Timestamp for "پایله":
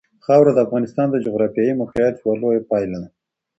2.71-2.97